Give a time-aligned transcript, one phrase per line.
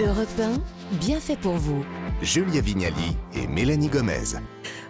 [0.00, 1.84] Europe 1, bien fait pour vous.
[2.20, 4.36] Julia Vignali et Mélanie Gomez.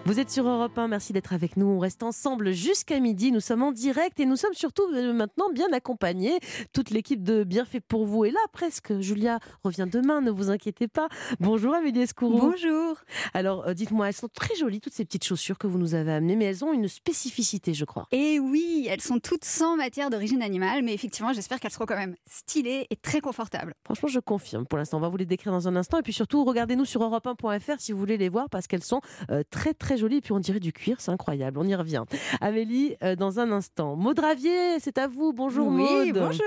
[0.07, 1.67] Vous êtes sur Europe 1, merci d'être avec nous.
[1.67, 3.33] On reste ensemble jusqu'à midi.
[3.33, 6.41] Nous sommes en direct et nous sommes surtout euh, maintenant bien accompagnés.
[6.73, 8.99] Toute l'équipe de Bienfait pour vous est là presque.
[9.01, 11.09] Julia revient demain, ne vous inquiétez pas.
[11.39, 12.39] Bonjour Amélie Escourou.
[12.39, 12.97] Bonjour.
[13.35, 16.13] Alors euh, dites-moi, elles sont très jolies toutes ces petites chaussures que vous nous avez
[16.13, 18.09] amenées, mais elles ont une spécificité, je crois.
[18.11, 21.99] Et oui, elles sont toutes sans matière d'origine animale, mais effectivement, j'espère qu'elles seront quand
[21.99, 23.75] même stylées et très confortables.
[23.85, 24.67] Franchement, je confirme.
[24.67, 25.99] Pour l'instant, on va vous les décrire dans un instant.
[25.99, 29.43] Et puis surtout, regardez-nous sur europe1.fr si vous voulez les voir parce qu'elles sont euh,
[29.51, 30.19] très très jolies.
[30.19, 31.59] Et puis on dirait du cuir, c'est incroyable.
[31.59, 32.05] On y revient.
[32.41, 33.97] Amélie, euh, dans un instant.
[33.97, 35.33] Maud Ravier, c'est à vous.
[35.33, 36.15] Bonjour Oui, Maud.
[36.15, 36.45] bonjour.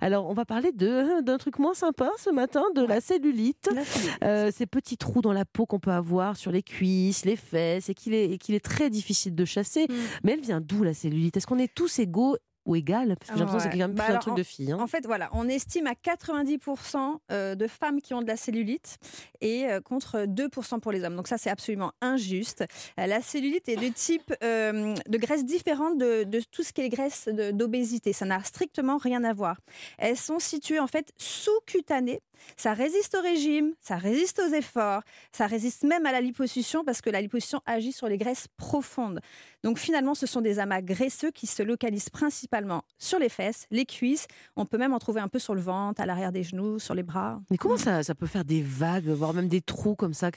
[0.00, 3.68] Alors, on va parler de d'un truc moins sympa ce matin, de la cellulite.
[3.74, 4.18] La cellulite.
[4.24, 7.90] Euh, ces petits trous dans la peau qu'on peut avoir sur les cuisses, les fesses,
[7.90, 9.86] et qu'il est, qu'il est très difficile de chasser.
[9.88, 9.94] Mm.
[10.24, 11.36] Mais elle vient d'où la cellulite?
[11.36, 13.94] Est-ce qu'on est tous égaux ou égales Parce que j'ai l'impression que c'est quand même
[13.94, 14.72] Bah plus un alors, truc de fille.
[14.72, 14.78] hein.
[14.80, 18.98] En fait, voilà, on estime à 90% euh, de femmes qui ont de la cellulite
[19.40, 21.16] et euh, contre 2% pour les hommes.
[21.16, 22.64] Donc ça, c'est absolument injuste.
[23.00, 26.80] Euh, La cellulite est de type euh, de graisse différente de, de tout ce qui
[26.82, 28.12] est graisse d'obésité.
[28.12, 29.60] Ça n'a strictement rien à voir.
[29.98, 32.20] Elles sont situées en fait sous-cutanées.
[32.56, 37.00] Ça résiste au régime, ça résiste aux efforts, ça résiste même à la liposuction parce
[37.00, 39.20] que la liposuction agit sur les graisses profondes.
[39.62, 43.84] Donc finalement, ce sont des amas graisseux qui se localisent principalement sur les fesses, les
[43.84, 44.26] cuisses.
[44.56, 46.94] On peut même en trouver un peu sur le ventre, à l'arrière des genoux, sur
[46.94, 47.40] les bras.
[47.50, 50.30] Mais comment ça, ça peut faire des vagues, voire même des trous comme ça?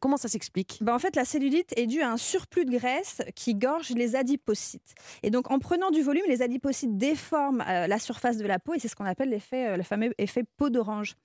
[0.00, 0.78] Comment ça s'explique?
[0.80, 4.16] Ben, en fait, la cellulite est due à un surplus de graisse qui gorge les
[4.16, 4.94] adipocytes.
[5.22, 8.74] Et donc, en prenant du volume, les adipocytes déforment euh, la surface de la peau
[8.74, 11.16] et c'est ce qu'on appelle l'effet, euh, le fameux effet peau d'orange.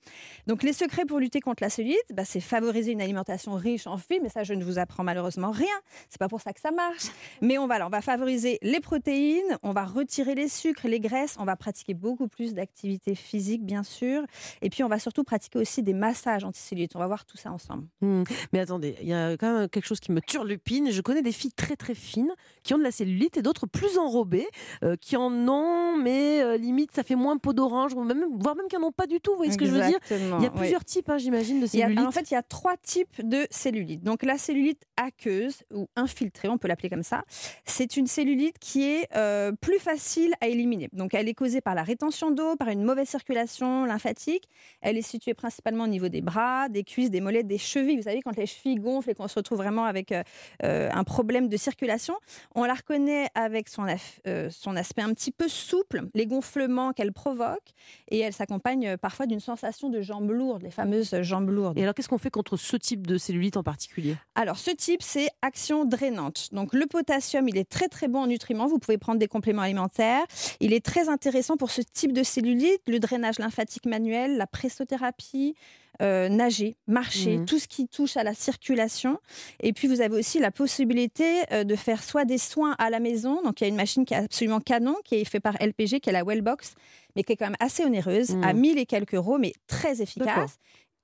[0.46, 3.98] Donc, les secrets pour lutter contre la cellulite, ben, c'est favoriser une alimentation riche en
[3.98, 5.66] fibres, mais ça, je ne vous apprends malheureusement rien.
[6.08, 7.06] C'est pas pour ça que ça marche.
[7.42, 11.00] Mais on va, alors, on va favoriser les protéines, on va retirer les sucres, les
[11.00, 14.22] graisses, on va pratiquer beaucoup plus d'activité physique, bien sûr.
[14.62, 16.94] Et puis, on va surtout pratiquer aussi des massages anticellulites.
[16.94, 17.86] On va voir tout ça ensemble.
[18.00, 18.22] Hmm.
[18.52, 20.90] Mais attendez, il y a quand même quelque chose qui me turlupine.
[20.90, 23.98] Je connais des filles très très fines qui ont de la cellulite et d'autres plus
[23.98, 24.46] enrobées
[24.82, 28.56] euh, qui en ont, mais euh, limite ça fait moins peau d'orange, ou même, voire
[28.56, 29.32] même qui n'en ont pas du tout.
[29.32, 30.58] Vous voyez ce que je veux dire Il y a Oui.
[30.58, 32.06] plusieurs types, hein, j'imagine, de Il y a- cellulite.
[32.06, 34.02] en fait, il y a trois types de cellulite.
[34.02, 37.24] Donc, la cellulite aqueuse ou infiltrée, on peut l'appeler comme ça,
[37.64, 40.88] c'est une cellulite qui est euh, plus facile à éliminer.
[40.92, 44.48] Donc, elle est causée par la rétention d'eau, par une mauvaise circulation lymphatique.
[44.80, 47.96] Elle est située principalement au niveau des bras, des cuisses, des mollets, des chevilles.
[47.96, 50.22] Vous savez, quand les chevilles gonflent et qu'on se retrouve vraiment avec euh,
[50.64, 52.14] euh, un problème de circulation,
[52.54, 53.86] on la reconnaît avec son,
[54.26, 57.70] euh, aspect un petit peu souple, les gonflements qu'elle provoque,
[58.10, 61.78] et elle s'accompagne parfois d'une sensation de jambes lourdes, les fameuses jambes lourdes.
[61.78, 64.16] Et alors qu'est-ce qu'on fait contre ce type de cellulite en particulier?
[64.34, 66.48] Alors, ce type, c'est action drainante.
[66.52, 68.66] Donc, le potassium, il est très, très bon en nutriments.
[68.66, 70.24] Vous pouvez prendre des compléments alimentaires.
[70.60, 75.54] Il est très intéressant pour ce type de cellulite, le drainage lymphatique manuel, la pressothérapie,
[76.02, 77.46] euh, nager, marcher, Mhm.
[77.46, 79.18] tout ce qui touche à la circulation.
[79.60, 83.00] Et puis, vous avez aussi la possibilité euh, de faire soit des soins à la
[83.00, 83.40] maison.
[83.42, 86.00] Donc, il y a une machine qui est absolument canon, qui est faite par LPG,
[86.00, 86.74] qui est la Wellbox,
[87.16, 90.58] mais qui est quand même assez onéreuse, à 1000 et quelques euros, mais très efficace.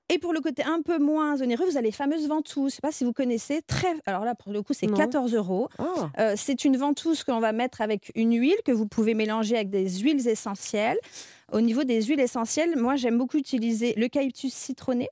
[0.08, 2.54] Et pour le côté un peu moins onéreux, vous avez les fameuses ventouses.
[2.64, 3.62] Je ne sais pas si vous connaissez.
[3.66, 3.86] Très...
[4.04, 4.96] Alors là, pour le coup, c'est Non.
[4.96, 5.68] 14 euros.
[5.78, 9.54] Ah, Euh, c'est une ventouse qu'on va mettre avec une huile que vous pouvez mélanger
[9.56, 10.98] avec des huiles essentielles.
[11.50, 15.08] Au niveau des huiles essentielles, moi, j'aime beaucoup utiliser l'eucalyptus citronné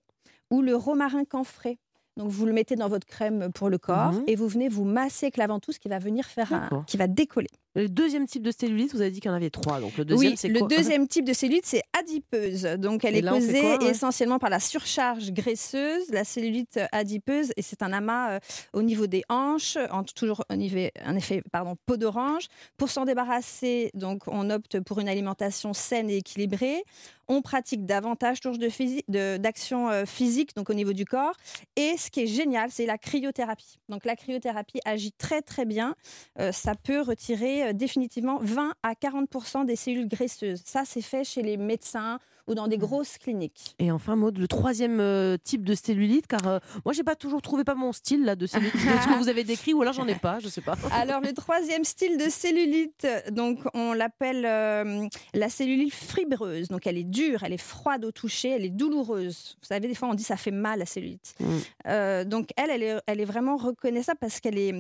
[0.51, 1.79] ou le romarin camphré.
[2.19, 4.25] Donc, vous le mettez dans votre crème pour le corps Mhm.
[4.27, 6.85] et vous venez vous masser avec la ventouse qui va venir faire un...
[6.87, 7.49] Qui va décoller.
[7.77, 9.81] Le deuxième type de cellulite, vous avez dit qu'il y en avait trois.
[9.81, 12.63] Donc le deuxième, oui, c'est le deuxième type de cellulite, c'est adipeuse.
[12.79, 13.91] Donc, elle Et est là, causée quoi, ouais?
[13.91, 18.39] essentiellement par la surcharge graisseuse, la cellulite adipeuse, et c'est un amas euh,
[18.73, 22.47] au niveau des hanches, en, toujours un effet pardon, peau d'orange.
[22.77, 26.83] Pour s'en débarrasser, donc, on opte pour une alimentation saine et équilibrée.
[27.29, 31.37] On pratique davantage toujours de physi- de- d'action euh, physique, donc au niveau du corps.
[31.77, 33.79] Et ce qui est génial, c'est la cryothérapie.
[33.89, 35.95] Donc, la cryothérapie agit très très bien.
[36.41, 40.63] Euh, ça peut retirer définitivement 20 à 40% des cellules graisseuses.
[40.65, 42.19] Ça, c'est fait chez les médecins
[42.51, 43.77] ou dans des grosses cliniques.
[43.79, 47.41] Et enfin, Maud, le troisième euh, type de cellulite, car euh, moi, j'ai pas toujours
[47.43, 50.09] trouvé pas mon style là de cellulite, ce que vous avez décrit, ou alors j'en
[50.09, 50.75] ai pas, je sais pas.
[50.91, 56.69] Alors, le troisième style de cellulite, donc on l'appelle euh, la cellulite fibreuse.
[56.69, 59.57] Donc, elle est dure, elle est froide au toucher, elle est douloureuse.
[59.61, 61.35] Vous savez, des fois, on dit ça fait mal la cellulite.
[61.39, 61.57] Mm.
[61.87, 64.75] Euh, donc, elle, elle est, elle est vraiment reconnaissable parce qu'elle est,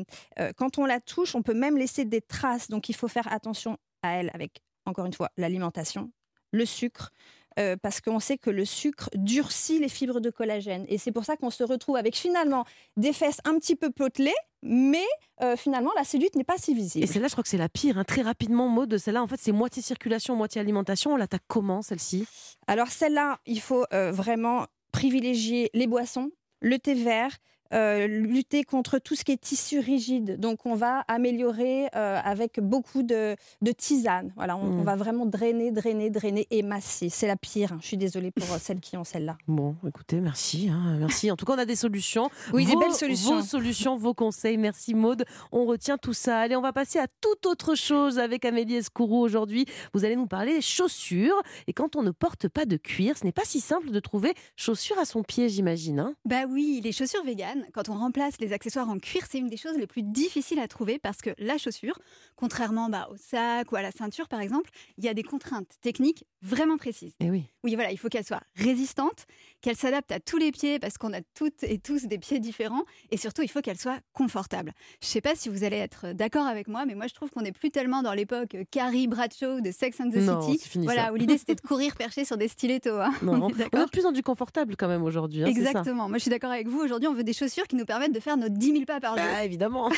[0.56, 2.68] quand on la touche, on peut même laisser des traces.
[2.68, 6.10] Donc, il faut faire attention à elle avec, encore une fois, l'alimentation,
[6.52, 7.12] le sucre.
[7.58, 10.84] Euh, parce qu'on sait que le sucre durcit les fibres de collagène.
[10.88, 12.64] Et c'est pour ça qu'on se retrouve avec finalement
[12.96, 15.04] des fesses un petit peu potelées, mais
[15.42, 17.04] euh, finalement la cellulite n'est pas si visible.
[17.04, 17.98] Et celle-là, je crois que c'est la pire.
[17.98, 18.04] hein.
[18.04, 18.96] Très rapidement, mode.
[18.98, 21.14] Celle-là, en fait, c'est moitié circulation, moitié alimentation.
[21.14, 22.26] On l'attaque comment, celle-ci?
[22.66, 26.30] Alors celle-là, il faut euh, vraiment privilégier les boissons,
[26.60, 27.36] le thé vert.
[27.72, 30.38] Euh, lutter contre tout ce qui est tissu rigide.
[30.40, 34.32] Donc, on va améliorer euh, avec beaucoup de, de tisane.
[34.36, 34.80] Voilà, on, Mm.
[34.80, 37.08] on va vraiment drainer, drainer, drainer et masser.
[37.08, 37.72] C'est la pire.
[37.72, 37.78] hein.
[37.80, 39.36] Je suis désolée pour euh, celles qui ont celle-là.
[39.48, 40.68] Bon, écoutez, merci.
[40.70, 41.30] hein, merci.
[41.30, 42.28] En tout cas, on a des solutions.
[42.52, 43.36] Oui, des belles solutions.
[43.40, 44.56] Vos solutions, vos conseils.
[44.58, 45.24] Merci, Maude.
[45.52, 46.40] On retient tout ça.
[46.40, 49.66] Allez, on va passer à toute autre chose avec Amélie Escourou aujourd'hui.
[49.94, 51.40] Vous allez nous parler des chaussures.
[51.66, 54.34] Et quand on ne porte pas de cuir, ce n'est pas si simple de trouver
[54.56, 56.00] chaussures à son pied, j'imagine.
[56.00, 56.14] hein.
[56.24, 59.56] Bah oui, les chaussures véganes, quand on remplace les accessoires en cuir, c'est une des
[59.56, 61.98] choses les plus difficiles à trouver parce que la chaussure,
[62.36, 65.68] contrairement bah, au sac ou à la ceinture par exemple, il y a des contraintes
[65.82, 67.14] techniques vraiment précises.
[67.20, 67.44] Eh oui.
[67.64, 69.26] Oui, voilà, il faut qu'elle soit résistante,
[69.60, 72.84] qu'elle s'adapte à tous les pieds parce qu'on a toutes et tous des pieds différents
[73.10, 74.72] et surtout il faut qu'elle soit confortable.
[75.02, 77.42] Je sais pas si vous allez être d'accord avec moi, mais moi je trouve qu'on
[77.42, 80.84] n'est plus tellement dans l'époque Carrie Bradshaw de Sex and the Non, City, c'est fini,
[80.86, 81.12] voilà, ça.
[81.12, 82.98] où l'idée c'était de courir perché sur des stilettos.
[83.00, 83.12] hein.
[83.22, 85.42] Non, On est on d'accord est plus dans du confortable quand même aujourd'hui.
[85.42, 86.08] hein, ça Exactement.
[86.08, 86.80] Moi, je suis d'accord avec vous.
[86.80, 89.16] Aujourd'hui, on veut des chaussures qui nous permettent de faire nos 10 000 pas par
[89.16, 89.26] jour.
[89.26, 89.90] Bah, évidemment.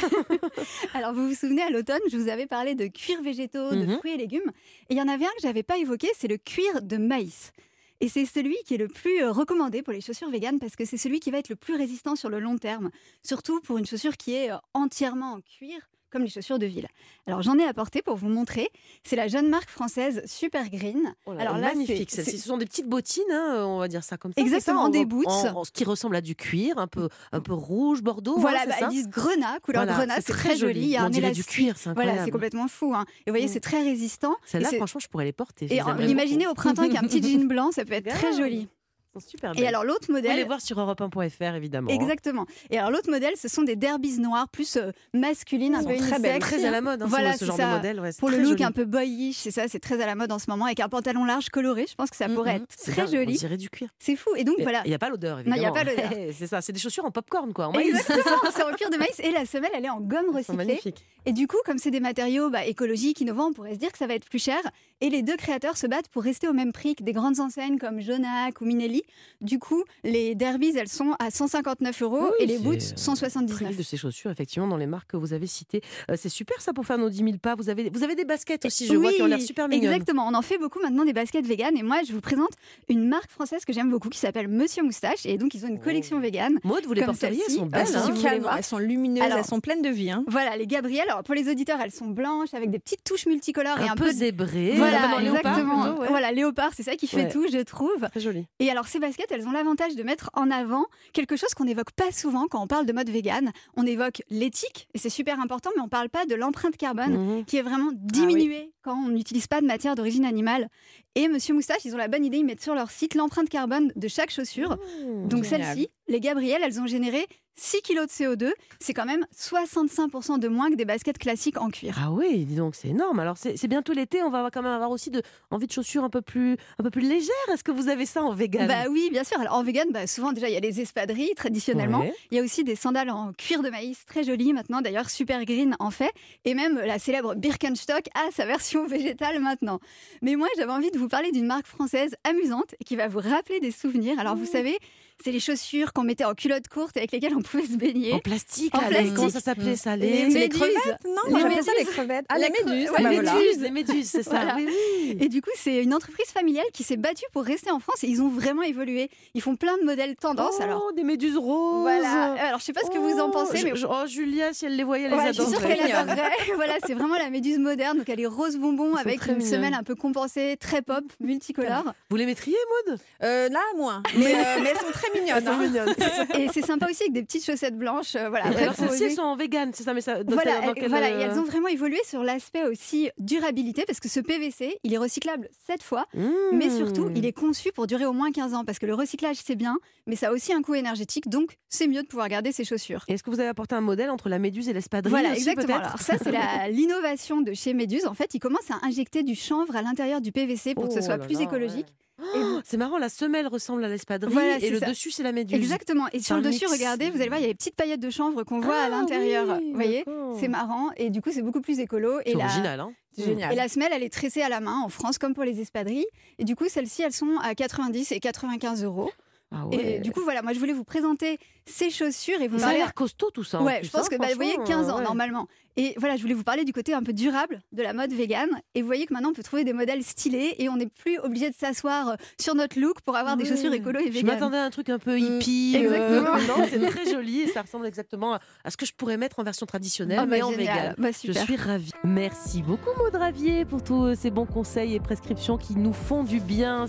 [0.94, 3.98] Alors, vous vous souvenez, à l'automne, je vous avais parlé de cuir végétaux, de Mhm.
[3.98, 4.50] fruits et légumes.
[4.88, 7.52] Et il y en avait un que j'avais pas évoqué, c'est le cuir de maïs.
[8.00, 10.84] Et c'est celui qui est le plus euh, recommandé pour les chaussures véganes parce que
[10.84, 12.90] c'est celui qui va être le plus résistant sur le long terme.
[13.22, 15.78] Surtout pour une chaussure qui est euh, entièrement en cuir,
[16.12, 16.86] comme les chaussures de ville.
[17.26, 18.68] Alors, j'en ai apporté pour vous montrer.
[19.02, 21.14] C'est la jeune marque française Super Green.
[21.26, 22.10] Oh là Alors là, magnifique.
[22.10, 24.40] Ce sont des petites bottines, hein, on va dire ça comme ça.
[24.40, 25.26] Exactement, ça, en- des boots.
[25.26, 28.36] en- en- ce qui ressemble à du cuir, un peu, un peu rouge, bordeaux.
[28.38, 30.80] Voilà, hein, c'est bah, ça ils disent grenat, couleur Voilà, grenat, c'est très joli.
[30.80, 32.12] Il y a On un dirait du cuir, c'est incroyable.
[32.16, 32.92] Voilà, c'est complètement fou.
[32.94, 33.04] hein.
[33.26, 33.52] Et vous voyez, Mm.
[33.52, 34.36] c'est très résistant.
[34.44, 35.66] C'est- franchement, je pourrais les porter.
[35.66, 36.50] Et les imaginez beaucoup.
[36.52, 38.68] au printemps qu'il y a un petit jean blanc, ça peut être très joli.
[39.12, 39.66] Sont super Et belles.
[39.66, 41.90] alors l'autre Vous modèle, voir sur europe1.fr, évidemment.
[41.90, 41.94] hein.
[41.94, 42.46] exactement.
[42.70, 46.18] Et alors l'autre modèle, ce sont des derbies noires plus euh, masculines, un peu très
[46.18, 47.66] belles, très à la mode, hein, Voilà, ce, genre ça.
[47.72, 48.00] de modèle.
[48.00, 48.64] ouais, Pour le look joli.
[48.64, 50.88] un peu boyish, c'est ça, c'est très à la mode en ce moment, avec un
[50.88, 51.84] pantalon large coloré.
[51.86, 52.62] Je pense que ça pourrait Mhm.
[52.62, 53.36] être très dingue, On joli.
[53.36, 53.88] dirait du cuir.
[53.98, 54.30] C'est fou.
[54.36, 54.80] Et donc Et voilà.
[54.86, 55.74] Il n'y a pas l'odeur, Non, il y a évidemment.
[55.74, 56.10] pas l'odeur.
[56.38, 57.68] c'est ça, c'est des chaussures en popcorn, quoi.
[57.68, 57.88] En maïs.
[57.90, 60.80] Exactement, c'est en cuir de maïs et la semelle elle est en gomme recyclée.
[61.26, 63.98] Et du coup, comme c'est des matériaux bah, écologiques, innovants, on pourrait se dire que
[63.98, 64.58] ça va être plus cher.
[65.00, 67.78] Et les deux créateurs se battent pour rester au même prix que des grandes enseignes
[67.78, 69.01] comme Jonac ou Minelli.
[69.40, 72.92] Du coup, les derbies, elles sont à 159 euros Oui, et les boots, euh, prix
[72.96, 73.76] 179.
[73.76, 75.80] de ces chaussures, effectivement, dans les marques que vous avez citées.
[76.10, 77.54] Euh, c'est super ça pour faire nos 10 000 pas.
[77.56, 79.92] Vous avez, vous avez des baskets aussi, je vois, Oui, qui ont l'air super mignonnes.
[79.92, 81.76] Exactement, on en fait beaucoup maintenant des baskets véganes.
[81.76, 82.50] Et moi, je vous présente
[82.88, 85.26] une marque française que j'aime beaucoup qui s'appelle Monsieur Moustache.
[85.26, 86.20] Et donc, ils ont une collection Oh.
[86.20, 86.58] végane.
[86.64, 87.86] Maud, vous les porteriez, elles sont Bah, belles.
[87.88, 88.54] si hein.
[88.56, 90.10] elles sont lumineuses, Alors- elles sont pleines de vie.
[90.10, 90.24] hein.
[90.28, 91.08] Voilà, les Gabrielles.
[91.08, 93.96] Alors, pour les auditeurs, elles sont blanches avec des petites touches multicolores et un, un
[93.96, 94.12] peu peu.
[94.12, 94.72] zébré.
[94.76, 95.84] Voilà, un léopard, exactement.
[95.86, 96.08] plutôt, ouais.
[96.08, 97.28] Voilà, léopard, c'est ça qui fait Ouais.
[97.28, 98.08] tout, je trouve.
[98.10, 98.46] Très joli.
[98.60, 101.90] Et alors, ces baskets, elles ont l'avantage de mettre en avant quelque chose qu'on n'évoque
[101.92, 103.50] pas souvent quand on parle de mode vegan.
[103.76, 107.12] On évoque l'éthique, et c'est super important, mais on ne parle pas de l'empreinte carbone
[107.38, 107.44] Mhm.
[107.46, 110.68] qui est vraiment diminuée quand on n'utilise pas de matière d'origine animale.
[111.14, 113.92] Et Monsieur Moustache, ils ont la bonne idée, ils mettent sur leur site l'empreinte carbone
[113.96, 114.76] de chaque chaussure.
[114.76, 115.28] Mmh.
[115.28, 117.26] Donc celles-ci, les Gabrielles, elles ont généré
[117.56, 118.52] 6 kilos de CO2.
[118.80, 121.96] C'est quand même 65% de moins que des baskets classiques en cuir.
[122.00, 123.18] Ah oui, dis donc, c'est énorme.
[123.20, 126.10] Alors, c'est bientôt l'été, on va quand même avoir aussi de, envie de chaussures un
[126.10, 127.32] peu plus, un peu plus légères.
[127.52, 128.66] Est-ce que vous avez ça en vegan?
[128.66, 129.38] Bah oui, bien sûr.
[129.40, 132.00] Alors en vegan, bah, souvent déjà il y a les espadrilles traditionnellement.
[132.00, 132.14] Ouais.
[132.30, 134.80] Il y a aussi des sandales en cuir de maïs très jolies maintenant.
[134.80, 136.12] D'ailleurs, Super Green en fait.
[136.44, 139.80] Et même la célèbre Birkenstock a sa version végétale maintenant.
[140.22, 143.20] Mais moi, j'avais envie de vous parler d'une marque française amusante et qui va vous
[143.20, 144.18] rappeler des souvenirs.
[144.18, 144.78] Alors vous savez,
[145.22, 148.12] c'est les chaussures qu'on mettait en culotte courte avec lesquelles on pouvait se baigner.
[148.14, 149.14] En plastique, En là, les- plastique.
[149.16, 150.34] comment ça s'appelait ça Les Les, méduses.
[150.34, 151.04] les crevettes?
[151.04, 152.24] Non, Les ça les crevettes.
[152.28, 152.90] Ah, Les les cre- méduses.
[152.90, 153.34] ouais, ah bah voilà.
[153.34, 154.30] méduses, les méduses, c'est ça.
[154.30, 154.54] Voilà.
[154.56, 155.16] Oui, oui.
[155.20, 158.06] Et du coup, c'est une entreprise familiale qui s'est battue pour rester en France et
[158.08, 159.10] ils ont vraiment évolué.
[159.34, 160.54] Ils font plein de modèles tendance.
[160.58, 161.82] Oh, alors, des méduses roses.
[161.82, 162.32] voilà.
[162.34, 164.66] Alors, je sais pas ce que vous en Oh, pensez, mais je- oh, Julia, si
[164.66, 165.78] elle les voyait, elle Ouais, les je suis sûre adorerait.
[165.78, 166.30] qu'elle adorerait.
[166.56, 167.98] voilà, c'est vraiment la méduse moderne.
[167.98, 171.84] Donc elle est rose bonbon avec une semelle un peu compensée, très pop, multicolore.
[172.10, 172.56] Vous les mettriez,
[172.86, 174.02] Maud Euh, là, moins.
[174.16, 175.58] Mais, euh, mais elles sont très hein.
[175.60, 175.94] mignonnes.
[176.38, 178.14] Et c'est sympa aussi avec des petites chaussettes blanches.
[178.16, 178.52] euh, voilà.
[178.52, 179.10] Celles-ci, elles oser.
[179.10, 180.18] sont en vegan, c'est ça, mais ça.
[180.26, 183.84] Voilà, dans elles, quel, voilà, et euh, elles ont vraiment évolué sur l'aspect aussi durabilité
[183.86, 186.06] parce que ce PVC, il est recyclable 7 fois,
[186.52, 187.16] mais surtout, Mmh.
[187.16, 189.76] il est conçu pour durer au moins 15 ans parce que le recyclage, c'est bien,
[190.06, 193.04] mais ça a aussi un coût énergétique, donc c'est mieux de pouvoir garder ses chaussures.
[193.08, 195.78] Est-ce que vous avez apporté un modèle entre la méduse et l'espadrille Voilà, aussi, exactement.
[195.78, 196.32] Alors ça, c'est
[196.70, 198.06] l'innovation de chez Méduse.
[198.06, 200.98] En fait, ils commencent à injecter du chanvre à l'intérieur du PVC pour que ce
[200.98, 201.86] Oh soit là plus là, écologique.
[201.86, 202.11] ouais.
[202.20, 204.86] Oh, c'est marrant, la semelle ressemble à l'espadrille Voilà, et le ça.
[204.86, 205.56] dessus, c'est la méduse.
[205.56, 206.06] Exactement.
[206.12, 206.72] Et sur le dessus, mix.
[206.72, 208.84] regardez, vous allez voir, il y a les petites paillettes de chanvre qu'on voit Ah
[208.86, 209.58] à l'intérieur.
[209.58, 210.04] oui, vous voyez.
[210.38, 210.90] C'est marrant.
[210.96, 212.20] Et du coup, c'est beaucoup plus écolo.
[212.26, 213.52] C'est la, original, hein C'est génial.
[213.52, 216.06] et la semelle, elle est tressée à la main en France, comme pour les espadrilles.
[216.38, 219.10] Et du coup, celles-ci, elles sont à 90 et 95 euros.
[219.54, 222.64] Ah Et du coup, voilà, moi je voulais vous présenter ces chaussures et vous ça
[222.64, 222.78] a parler.
[222.80, 223.62] l'air costaud tout ça.
[223.62, 225.04] Ouais, je pense hein, que bah, vous voyez franchement, 15 ans ouais.
[225.04, 225.46] normalement.
[225.78, 228.48] Et voilà, je voulais vous parler du côté un peu durable de la mode vegan.
[228.74, 231.18] Et vous voyez que maintenant on peut trouver des modèles stylés et on n'est plus
[231.20, 233.50] obligé de s'asseoir euh, sur notre look pour avoir des Ouais.
[233.50, 234.34] chaussures écolo et Je vegan.
[234.34, 235.72] m'attendais à un truc un peu Mm, hippie.
[235.76, 236.36] euh, exactement.
[236.58, 239.44] non, c'est très joli et ça ressemble exactement à- ce que je pourrais mettre en
[239.44, 240.94] version traditionnelle, bah, mais en vegan.
[240.98, 241.92] Bah, Je suis ravie.
[242.04, 246.40] Merci beaucoup Maud Ravier pour tous ces bons conseils et prescriptions qui nous font du
[246.40, 246.80] bien.